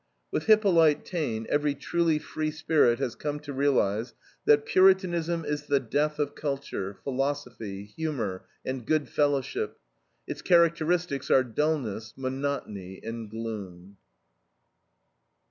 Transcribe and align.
With 0.31 0.45
Hippolyte 0.47 1.05
Taine, 1.05 1.45
every 1.47 1.75
truly 1.75 2.17
free 2.17 2.49
spirit 2.49 2.97
has 2.97 3.13
come 3.13 3.39
to 3.41 3.53
realize 3.53 4.15
that 4.45 4.65
"Puritanism 4.65 5.45
is 5.45 5.67
the 5.67 5.79
death 5.79 6.17
of 6.17 6.33
culture, 6.33 6.97
philosophy, 7.03 7.85
humor, 7.85 8.45
and 8.65 8.83
good 8.83 9.07
fellowship; 9.09 9.77
its 10.25 10.41
characteristics 10.41 11.29
are 11.29 11.43
dullness, 11.43 12.15
monotony, 12.17 12.99
and 13.03 13.29
gloom." 13.29 13.97